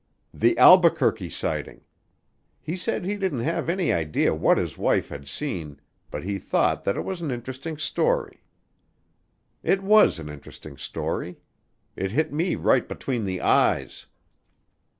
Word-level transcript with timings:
The 0.33 0.57
Albuquerque 0.57 1.29
sighting! 1.29 1.81
He 2.59 2.75
said 2.75 3.05
he 3.05 3.17
didn't 3.17 3.41
have 3.41 3.69
any 3.69 3.93
idea 3.93 4.33
what 4.33 4.57
his 4.57 4.75
wife 4.75 5.09
had 5.09 5.27
seen 5.27 5.79
but 6.09 6.23
he 6.23 6.39
thought 6.39 6.83
that 6.85 6.97
it 6.97 7.05
was 7.05 7.21
an 7.21 7.29
interesting 7.29 7.77
story. 7.77 8.41
It 9.61 9.83
was 9.83 10.17
an 10.17 10.27
interesting 10.27 10.75
story. 10.75 11.37
It 11.95 12.13
hit 12.13 12.33
me 12.33 12.55
right 12.55 12.89
between 12.89 13.25
the 13.25 13.41
eyes. 13.41 14.07